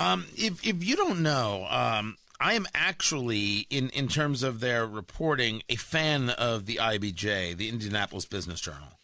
Um, 0.00 0.26
if 0.34 0.66
if 0.66 0.82
you 0.82 0.96
don't 0.96 1.22
know, 1.22 1.66
um, 1.68 2.16
I 2.40 2.54
am 2.54 2.66
actually 2.74 3.66
in 3.68 3.90
in 3.90 4.08
terms 4.08 4.42
of 4.42 4.60
their 4.60 4.86
reporting 4.86 5.62
a 5.68 5.76
fan 5.76 6.30
of 6.30 6.64
the 6.64 6.76
IBJ, 6.76 7.56
the 7.56 7.68
Indianapolis 7.68 8.24
Business 8.24 8.60
Journal, 8.60 8.98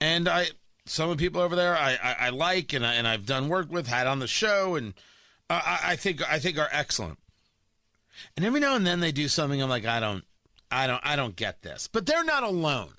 and 0.00 0.26
I 0.26 0.48
some 0.86 1.10
of 1.10 1.18
the 1.18 1.24
people 1.24 1.42
over 1.42 1.54
there 1.54 1.76
I, 1.76 1.98
I, 2.02 2.16
I 2.20 2.28
like 2.30 2.72
and 2.72 2.86
I, 2.86 2.94
and 2.94 3.06
I've 3.06 3.26
done 3.26 3.48
work 3.48 3.70
with, 3.70 3.86
had 3.86 4.06
on 4.06 4.18
the 4.18 4.26
show, 4.26 4.76
and 4.76 4.94
I, 5.50 5.80
I 5.84 5.96
think 5.96 6.22
I 6.30 6.38
think 6.38 6.58
are 6.58 6.68
excellent. 6.72 7.18
And 8.36 8.46
every 8.46 8.60
now 8.60 8.76
and 8.76 8.86
then 8.86 9.00
they 9.00 9.12
do 9.12 9.28
something 9.28 9.60
I'm 9.60 9.68
like 9.68 9.84
I 9.84 10.00
don't 10.00 10.24
I 10.70 10.86
don't 10.86 11.04
I 11.04 11.16
don't 11.16 11.36
get 11.36 11.60
this, 11.60 11.86
but 11.86 12.06
they're 12.06 12.24
not 12.24 12.42
alone. 12.44 12.94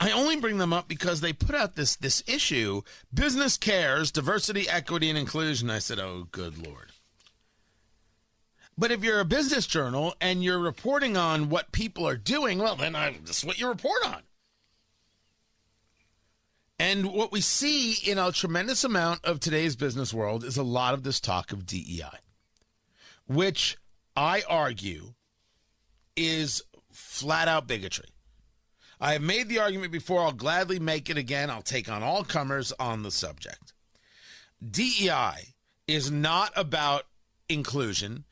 I 0.00 0.10
only 0.10 0.36
bring 0.36 0.58
them 0.58 0.72
up 0.72 0.88
because 0.88 1.20
they 1.20 1.32
put 1.32 1.54
out 1.54 1.74
this 1.74 1.96
this 1.96 2.22
issue, 2.26 2.82
Business 3.12 3.56
Cares, 3.56 4.10
Diversity, 4.10 4.68
Equity, 4.68 5.08
and 5.08 5.18
Inclusion. 5.18 5.70
I 5.70 5.78
said, 5.78 5.98
"Oh, 5.98 6.28
good 6.30 6.64
lord." 6.64 6.92
But 8.78 8.90
if 8.90 9.02
you're 9.02 9.20
a 9.20 9.24
business 9.24 9.66
journal 9.66 10.14
and 10.20 10.44
you're 10.44 10.58
reporting 10.58 11.16
on 11.16 11.48
what 11.48 11.72
people 11.72 12.06
are 12.06 12.16
doing, 12.16 12.58
well, 12.58 12.76
then 12.76 12.94
I, 12.94 13.12
that's 13.24 13.42
what 13.42 13.58
you 13.58 13.68
report 13.68 14.04
on. 14.04 14.22
And 16.78 17.12
what 17.12 17.32
we 17.32 17.40
see 17.40 17.94
in 17.94 18.18
a 18.18 18.32
tremendous 18.32 18.84
amount 18.84 19.24
of 19.24 19.40
today's 19.40 19.76
business 19.76 20.12
world 20.12 20.44
is 20.44 20.58
a 20.58 20.62
lot 20.62 20.92
of 20.92 21.04
this 21.04 21.20
talk 21.20 21.52
of 21.52 21.64
DEI, 21.64 22.18
which 23.26 23.78
I 24.14 24.42
argue 24.46 25.14
is 26.16 26.62
flat 26.92 27.48
out 27.48 27.66
bigotry. 27.66 28.10
I 29.00 29.12
have 29.12 29.22
made 29.22 29.48
the 29.48 29.58
argument 29.58 29.92
before. 29.92 30.22
I'll 30.22 30.32
gladly 30.32 30.78
make 30.78 31.10
it 31.10 31.18
again. 31.18 31.50
I'll 31.50 31.62
take 31.62 31.88
on 31.88 32.02
all 32.02 32.24
comers 32.24 32.72
on 32.78 33.02
the 33.02 33.10
subject. 33.10 33.72
DEI 34.68 35.54
is 35.86 36.10
not 36.10 36.50
about 36.56 37.04
inclusion. 37.48 38.24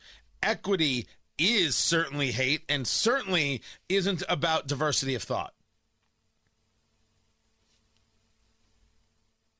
Equity 0.43 1.07
is 1.39 1.77
certainly 1.77 2.33
hate 2.33 2.62
and 2.69 2.87
certainly 2.87 3.62
isn't 3.89 4.23
about 4.29 4.67
diversity 4.67 5.15
of 5.15 5.23
thought. 5.23 5.53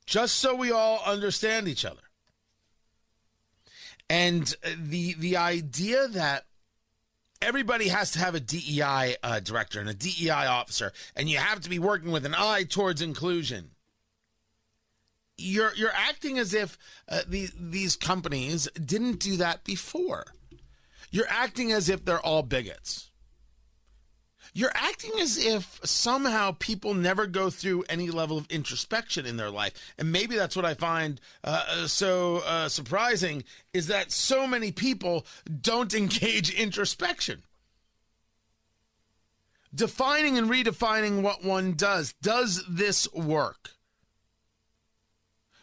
Just 0.05 0.35
so 0.35 0.55
we 0.55 0.71
all 0.71 1.01
understand 1.05 1.67
each 1.67 1.83
other. 1.85 2.01
And 4.09 4.55
the 4.77 5.13
the 5.15 5.35
idea 5.35 6.07
that 6.07 6.45
everybody 7.41 7.87
has 7.87 8.11
to 8.11 8.19
have 8.19 8.35
a 8.35 8.39
DEI 8.39 9.15
uh, 9.23 9.39
director 9.39 9.79
and 9.79 9.89
a 9.89 9.93
DEI 9.93 10.29
officer, 10.47 10.91
and 11.15 11.29
you 11.29 11.37
have 11.37 11.61
to 11.61 11.69
be 11.69 11.79
working 11.79 12.11
with 12.11 12.25
an 12.25 12.35
eye 12.35 12.63
towards 12.63 13.01
inclusion. 13.01 13.71
You're 15.37 15.73
you're 15.75 15.91
acting 15.93 16.39
as 16.39 16.53
if 16.53 16.77
uh, 17.09 17.21
these 17.27 17.51
these 17.59 17.95
companies 17.95 18.69
didn't 18.73 19.19
do 19.19 19.37
that 19.37 19.63
before. 19.63 20.25
You're 21.11 21.29
acting 21.29 21.71
as 21.71 21.89
if 21.89 22.05
they're 22.05 22.19
all 22.19 22.43
bigots. 22.43 23.09
You're 24.57 24.71
acting 24.73 25.11
as 25.19 25.37
if 25.37 25.81
somehow 25.83 26.55
people 26.57 26.93
never 26.93 27.27
go 27.27 27.49
through 27.49 27.83
any 27.89 28.09
level 28.09 28.37
of 28.37 28.49
introspection 28.49 29.25
in 29.25 29.35
their 29.35 29.49
life. 29.49 29.73
And 29.97 30.13
maybe 30.13 30.37
that's 30.37 30.55
what 30.55 30.63
I 30.63 30.75
find 30.75 31.19
uh, 31.43 31.87
so 31.87 32.37
uh, 32.37 32.69
surprising 32.69 33.43
is 33.73 33.87
that 33.87 34.13
so 34.13 34.47
many 34.47 34.71
people 34.71 35.25
don't 35.61 35.93
engage 35.93 36.53
introspection. 36.53 37.43
Defining 39.75 40.37
and 40.37 40.49
redefining 40.49 41.21
what 41.21 41.43
one 41.43 41.73
does. 41.73 42.13
Does 42.21 42.63
this 42.69 43.11
work? 43.13 43.71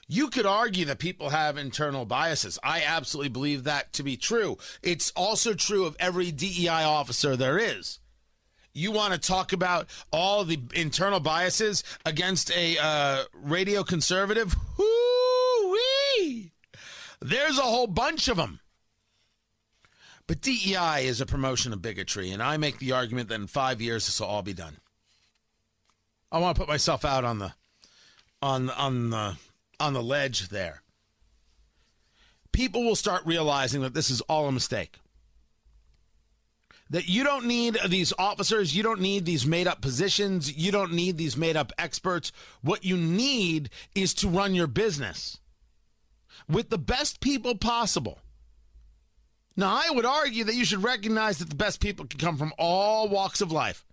You 0.07 0.29
could 0.29 0.45
argue 0.45 0.85
that 0.85 0.99
people 0.99 1.31
have 1.31 1.57
internal 1.57 2.05
biases. 2.05 2.59
I 2.63 2.83
absolutely 2.83 3.31
believe 3.31 3.65
that 3.65 3.95
to 3.95 4.03
be 4.03 4.19
true. 4.19 4.59
It's 4.83 5.11
also 5.17 5.55
true 5.55 5.87
of 5.87 5.97
every 5.99 6.31
DEI 6.31 6.85
officer 6.85 7.37
there 7.37 7.57
is. 7.57 7.99
You 8.75 8.91
want 8.91 9.13
to 9.13 9.19
talk 9.19 9.53
about 9.53 9.89
all 10.11 10.45
the 10.45 10.59
internal 10.75 11.21
biases 11.21 11.85
against 12.07 12.51
a 12.53 12.79
uh, 12.79 13.25
radio 13.35 13.83
conservative? 13.83 14.55
Whoo-wee! 14.79 16.53
There's 17.21 17.59
a 17.59 17.63
whole 17.63 17.87
bunch 17.87 18.29
of 18.29 18.39
them. 18.39 18.61
But 20.27 20.41
DEI 20.41 21.07
is 21.07 21.21
a 21.21 21.27
promotion 21.27 21.73
of 21.73 21.83
bigotry, 21.83 22.31
and 22.31 22.43
I 22.43 22.57
make 22.57 22.79
the 22.79 22.93
argument 22.93 23.29
that 23.29 23.35
in 23.35 23.47
five 23.47 23.83
years 23.83 24.07
this 24.07 24.21
will 24.21 24.29
all 24.29 24.43
be 24.43 24.55
done. 24.55 24.79
I 26.31 26.39
want 26.39 26.57
to 26.57 26.61
put 26.61 26.69
myself 26.69 27.05
out 27.05 27.25
on 27.25 27.39
the 27.39 27.53
on 28.41 28.71
on 28.71 29.11
the 29.11 29.37
on 29.79 29.93
the 29.93 30.03
ledge 30.03 30.49
there. 30.49 30.83
People 32.53 32.85
will 32.85 32.97
start 32.97 33.27
realizing 33.27 33.83
that 33.83 33.93
this 33.93 34.09
is 34.09 34.23
all 34.23 34.49
a 34.49 34.53
mistake 34.53 34.99
that 36.93 37.09
you 37.09 37.25
don't 37.25 37.47
need 37.47 37.79
these 37.89 38.13
officers, 38.19 38.77
you 38.77 38.83
don't 38.83 39.01
need 39.01 39.25
these 39.25 39.47
made 39.47 39.67
up 39.67 39.81
positions, 39.81 40.55
you 40.55 40.71
don't 40.71 40.93
need 40.93 41.17
these 41.17 41.39
made 41.39 41.57
up 41.57 41.73
experts. 41.79 42.33
What 42.61 42.85
you 42.85 42.99
need 42.99 43.71
is 43.95 44.13
to 44.15 44.29
run 44.29 44.55
your 44.55 44.67
business 44.67 45.41
with 46.49 46.69
the 46.69 46.79
best 46.79 47.21
people 47.21 47.57
possible. 47.57 48.19
Now, 49.57 49.75
I 49.75 49.91
would 49.91 50.05
argue 50.05 50.45
that 50.45 50.55
you 50.55 50.67
should 50.67 50.83
recognize 50.83 51.39
that 51.39 51.49
the 51.49 51.57
best 51.57 51.81
people 51.81 52.07
can 52.07 52.21
come 52.21 52.37
from 52.37 52.53
all 52.59 53.09
walks 53.09 53.41
of 53.41 53.51
life. 53.51 53.87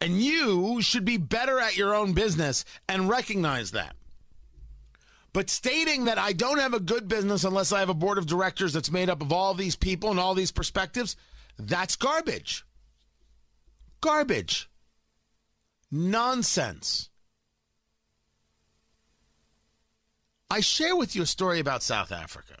And 0.00 0.22
you 0.22 0.80
should 0.80 1.04
be 1.04 1.16
better 1.16 1.58
at 1.58 1.76
your 1.76 1.92
own 1.92 2.12
business 2.12 2.64
and 2.88 3.08
recognize 3.08 3.72
that. 3.72 3.96
But 5.32 5.50
stating 5.50 6.04
that 6.04 6.18
I 6.18 6.32
don't 6.32 6.60
have 6.60 6.72
a 6.74 6.80
good 6.80 7.08
business 7.08 7.42
unless 7.42 7.72
I 7.72 7.80
have 7.80 7.88
a 7.88 7.94
board 7.94 8.16
of 8.16 8.26
directors 8.26 8.72
that's 8.72 8.92
made 8.92 9.10
up 9.10 9.22
of 9.22 9.32
all 9.32 9.54
these 9.54 9.76
people 9.76 10.10
and 10.10 10.20
all 10.20 10.34
these 10.34 10.52
perspectives, 10.52 11.16
that's 11.58 11.96
garbage. 11.96 12.64
Garbage. 14.00 14.70
Nonsense. 15.90 17.10
I 20.50 20.60
share 20.60 20.96
with 20.96 21.14
you 21.14 21.22
a 21.22 21.26
story 21.26 21.58
about 21.58 21.82
South 21.82 22.12
Africa. 22.12 22.54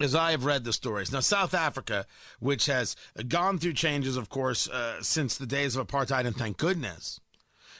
As 0.00 0.14
I 0.14 0.30
have 0.30 0.44
read 0.44 0.64
the 0.64 0.72
stories. 0.72 1.12
Now, 1.12 1.20
South 1.20 1.52
Africa, 1.52 2.06
which 2.38 2.66
has 2.66 2.96
gone 3.28 3.58
through 3.58 3.74
changes, 3.74 4.16
of 4.16 4.30
course, 4.30 4.66
uh, 4.68 5.02
since 5.02 5.36
the 5.36 5.46
days 5.46 5.76
of 5.76 5.86
apartheid, 5.86 6.26
and 6.26 6.34
thank 6.34 6.56
goodness, 6.56 7.20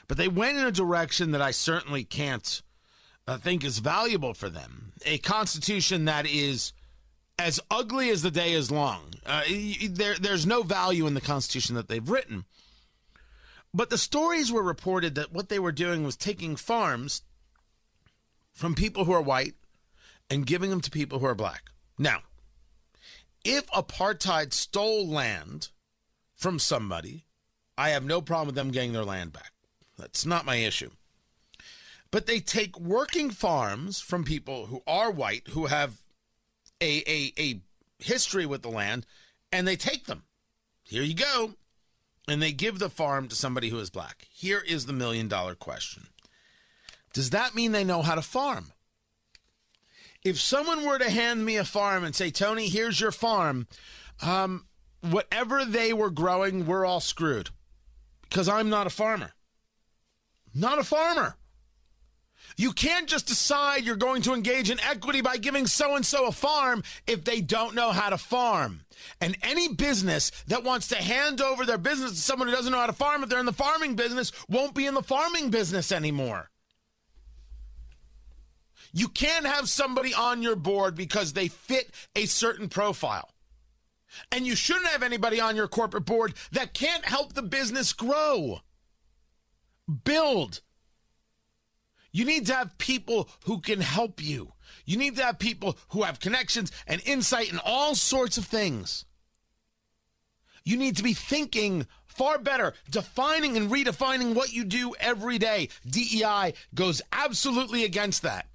but 0.07 0.19
they 0.19 0.29
went 0.29 0.59
in 0.59 0.67
a 0.67 0.73
direction 0.73 1.31
that 1.31 1.41
I 1.41 1.51
certainly 1.51 2.05
can't 2.05 2.63
uh, 3.27 3.39
think 3.39 3.65
is 3.65 3.79
valuable 3.79 4.35
for 4.35 4.51
them. 4.51 4.93
A 5.07 5.19
constitution 5.19 6.05
that 6.07 6.27
is 6.27 6.73
as 7.41 7.59
ugly 7.71 8.11
as 8.11 8.21
the 8.21 8.31
day 8.31 8.53
is 8.53 8.71
long. 8.71 9.15
Uh, 9.25 9.43
there, 9.89 10.15
there's 10.17 10.47
no 10.47 10.63
value 10.63 11.07
in 11.07 11.15
the 11.15 11.21
Constitution 11.21 11.75
that 11.75 11.89
they've 11.89 12.09
written. 12.09 12.45
But 13.73 13.89
the 13.89 13.99
stories 13.99 14.53
were 14.53 14.63
reported 14.63 15.15
that 15.15 15.33
what 15.33 15.49
they 15.49 15.59
were 15.59 15.73
doing 15.73 16.05
was 16.05 16.17
taking 16.17 16.55
farms 16.55 17.23
from 18.53 18.75
people 18.75 19.05
who 19.05 19.13
are 19.13 19.23
white 19.23 19.55
and 20.29 20.47
giving 20.47 20.69
them 20.71 20.83
to 20.83 20.91
people 20.91 21.19
who 21.19 21.27
are 21.27 21.35
black. 21.35 21.71
Now, 21.99 22.23
if 23.43 23.67
apartheid 23.69 24.53
stole 24.53 25.09
land 25.09 25.69
from 26.35 26.59
somebody, 26.59 27.25
I 27.79 27.91
have 27.91 28.05
no 28.05 28.21
problem 28.21 28.49
with 28.49 28.55
them 28.55 28.71
getting 28.71 28.93
their 28.93 29.05
land 29.05 29.33
back. 29.33 29.53
That's 29.97 30.27
not 30.27 30.45
my 30.45 30.57
issue. 30.57 30.91
But 32.11 32.27
they 32.27 32.41
take 32.41 32.79
working 32.79 33.31
farms 33.31 34.01
from 34.01 34.25
people 34.25 34.67
who 34.67 34.83
are 34.87 35.11
white, 35.11 35.49
who 35.49 35.67
have 35.67 35.97
a, 36.81 37.03
a, 37.07 37.33
a 37.39 37.61
history 37.99 38.47
with 38.47 38.63
the 38.63 38.71
land 38.71 39.07
and 39.53 39.67
they 39.67 39.77
take 39.77 40.07
them. 40.07 40.25
Here 40.85 41.03
you 41.03 41.15
go. 41.15 41.55
And 42.29 42.41
they 42.41 42.53
give 42.53 42.79
the 42.79 42.91
farm 42.91 43.29
to 43.29 43.35
somebody 43.35 43.71
who 43.71 43.79
is 43.79 43.91
black. 43.91 44.27
Here 44.31 44.63
is 44.67 44.87
the 44.87 44.93
million 44.93 45.29
dollar 45.29 45.55
question 45.55 46.09
Does 47.13 47.31
that 47.31 47.55
mean 47.55 47.73
they 47.73 47.85
know 47.85 48.03
how 48.03 48.15
to 48.15 48.23
farm? 48.23 48.73
If 50.23 50.39
someone 50.39 50.85
were 50.85 50.99
to 50.99 51.11
hand 51.11 51.45
me 51.45 51.57
a 51.57 51.65
farm 51.65 52.05
and 52.05 52.15
say, 52.15 52.31
Tony, 52.31 52.69
here's 52.69 53.01
your 53.01 53.11
farm, 53.11 53.67
um, 54.21 54.67
whatever 55.01 55.65
they 55.65 55.95
were 55.95 56.11
growing, 56.11 56.67
we're 56.67 56.85
all 56.85 57.01
screwed 57.01 57.51
because 58.23 58.49
I'm 58.49 58.69
not 58.69 58.87
a 58.87 58.91
farmer. 58.91 59.33
Not 60.55 60.79
a 60.79 60.85
farmer. 60.85 61.37
You 62.57 62.73
can't 62.73 63.09
just 63.09 63.27
decide 63.27 63.85
you're 63.85 63.97
going 63.97 64.23
to 64.23 64.35
engage 64.35 64.71
in 64.71 64.81
equity 64.81 65.23
by 65.23 65.39
giving 65.39 65.67
so 65.67 65.97
and 65.97 66.05
so 66.05 66.27
a 66.27 66.33
farm 66.33 66.83
if 67.07 67.25
they 67.25 67.41
don't 67.41 67.75
know 67.75 67.91
how 67.91 68.11
to 68.11 68.19
farm. 68.19 68.83
And 69.21 69.37
any 69.43 69.69
business 69.69 70.31
that 70.49 70.65
wants 70.65 70.89
to 70.89 70.97
hand 70.97 71.41
over 71.41 71.65
their 71.65 71.79
business 71.79 72.13
to 72.13 72.19
someone 72.19 72.49
who 72.49 72.55
doesn't 72.55 72.73
know 72.73 72.81
how 72.81 72.87
to 72.87 72.93
farm, 72.93 73.23
if 73.23 73.29
they're 73.29 73.41
in 73.41 73.47
the 73.47 73.53
farming 73.53 73.95
business, 73.97 74.33
won't 74.49 74.75
be 74.75 74.87
in 74.87 74.95
the 74.95 75.03
farming 75.03 75.51
business 75.51 75.91
anymore. 75.91 76.51
You 78.93 79.09
can't 79.09 79.47
have 79.47 79.69
somebody 79.69 80.13
on 80.13 80.43
your 80.43 80.57
board 80.57 80.97
because 80.97 81.33
they 81.33 81.49
fit 81.49 81.91
a 82.17 82.27
certain 82.27 82.69
profile. 82.69 83.31
And 84.33 84.47
you 84.47 84.57
shouldn't 84.57 84.89
have 84.89 85.03
anybody 85.03 85.41
on 85.41 85.55
your 85.55 85.69
corporate 85.69 86.05
board 86.05 86.35
that 86.51 86.75
can't 86.75 87.05
help 87.05 87.33
the 87.33 87.43
business 87.43 87.93
grow, 87.93 88.61
build, 90.05 90.61
you 92.13 92.25
need 92.25 92.47
to 92.47 92.55
have 92.55 92.79
people 92.79 93.29
who 93.45 93.61
can 93.61 93.81
help 93.81 94.23
you. 94.23 94.53
You 94.85 94.97
need 94.97 95.17
to 95.17 95.25
have 95.25 95.39
people 95.39 95.79
who 95.91 96.03
have 96.03 96.21
connections 96.21 96.73
and 96.87 97.01
insight 97.05 97.53
in 97.53 97.61
all 97.65 97.95
sorts 97.95 98.39
of 98.39 98.45
things. 98.45 99.05
You 100.65 100.77
need 100.77 100.97
to 100.97 101.03
be 101.03 101.15
thinking 101.15 101.87
far 102.07 102.39
better, 102.39 102.75
defining 102.91 103.57
and 103.57 103.71
redefining 103.71 104.35
what 104.35 104.53
you 104.53 104.65
do 104.65 104.95
every 105.01 105.39
day. 105.39 105.69
DEI 105.89 106.55
goes 106.75 107.01
absolutely 107.13 107.85
against 107.85 108.23
that. 108.23 108.47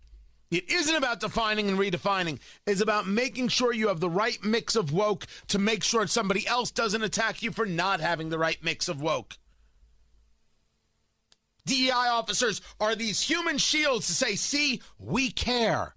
It 0.52 0.70
isn't 0.70 0.96
about 0.96 1.20
defining 1.20 1.70
and 1.70 1.80
redefining. 1.80 2.40
It's 2.68 2.82
about 2.82 3.08
making 3.08 3.48
sure 3.48 3.74
you 3.74 3.88
have 3.88 4.00
the 4.00 4.10
right 4.10 4.38
mix 4.44 4.76
of 4.76 4.94
woke 4.94 5.26
to 5.48 5.58
make 5.58 5.84
sure 5.84 6.06
somebody 6.06 6.46
else 6.46 6.70
doesn't 6.70 7.02
attack 7.02 7.42
you 7.42 7.52
for 7.52 7.66
not 7.66 8.00
having 8.00 8.30
the 8.30 8.38
right 8.38 8.64
mix 8.64 8.88
of 8.88 9.02
woke. 9.02 9.38
DEI 11.66 11.92
officers 11.92 12.62
are 12.80 12.96
these 12.96 13.22
human 13.22 13.58
shields 13.58 14.08
to 14.08 14.14
say, 14.14 14.36
see, 14.36 14.82
we 15.00 15.32
care. 15.32 15.96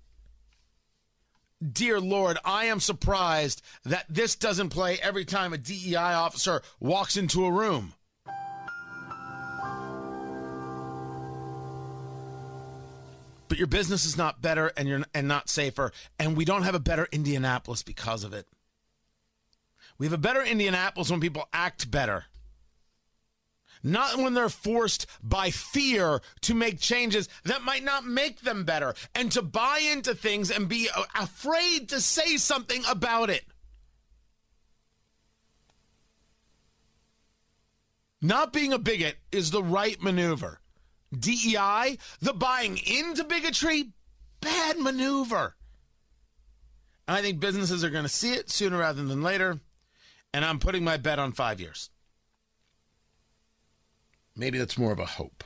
Dear 1.72 2.00
Lord, 2.00 2.38
I 2.44 2.66
am 2.66 2.80
surprised 2.80 3.62
that 3.84 4.06
this 4.08 4.36
doesn't 4.36 4.70
play 4.70 4.98
every 5.02 5.24
time 5.24 5.52
a 5.52 5.58
DEI 5.58 5.96
officer 5.96 6.62
walks 6.80 7.16
into 7.16 7.44
a 7.44 7.52
room. 7.52 7.94
But 13.48 13.58
your 13.58 13.66
business 13.66 14.04
is 14.04 14.16
not 14.16 14.40
better 14.40 14.72
and 14.76 14.86
you're 14.88 15.02
and 15.14 15.26
not 15.26 15.48
safer, 15.48 15.90
and 16.18 16.36
we 16.36 16.44
don't 16.44 16.62
have 16.62 16.74
a 16.74 16.80
better 16.80 17.08
Indianapolis 17.10 17.82
because 17.82 18.22
of 18.22 18.32
it. 18.32 18.46
We 19.98 20.06
have 20.06 20.12
a 20.12 20.18
better 20.18 20.42
Indianapolis 20.42 21.10
when 21.10 21.20
people 21.20 21.48
act 21.52 21.90
better 21.90 22.26
not 23.82 24.18
when 24.18 24.34
they're 24.34 24.48
forced 24.48 25.06
by 25.22 25.50
fear 25.50 26.20
to 26.42 26.54
make 26.54 26.80
changes 26.80 27.28
that 27.44 27.62
might 27.62 27.84
not 27.84 28.06
make 28.06 28.40
them 28.40 28.64
better 28.64 28.94
and 29.14 29.30
to 29.32 29.42
buy 29.42 29.78
into 29.78 30.14
things 30.14 30.50
and 30.50 30.68
be 30.68 30.88
afraid 31.14 31.88
to 31.88 32.00
say 32.00 32.36
something 32.36 32.82
about 32.88 33.30
it. 33.30 33.44
Not 38.20 38.52
being 38.52 38.72
a 38.72 38.78
bigot 38.78 39.16
is 39.30 39.50
the 39.50 39.62
right 39.62 40.00
maneuver. 40.02 40.60
DEI, 41.16 41.98
the 42.20 42.34
buying 42.34 42.78
into 42.78 43.24
bigotry, 43.24 43.92
bad 44.40 44.78
maneuver. 44.78 45.54
And 47.06 47.16
I 47.16 47.22
think 47.22 47.40
businesses 47.40 47.84
are 47.84 47.90
going 47.90 48.04
to 48.04 48.08
see 48.08 48.34
it 48.34 48.50
sooner 48.50 48.78
rather 48.78 49.02
than 49.02 49.22
later. 49.22 49.60
And 50.34 50.44
I'm 50.44 50.58
putting 50.58 50.84
my 50.84 50.98
bet 50.98 51.18
on 51.18 51.32
five 51.32 51.60
years. 51.60 51.90
Maybe 54.38 54.56
that's 54.56 54.78
more 54.78 54.92
of 54.92 55.00
a 55.00 55.04
hope. 55.04 55.42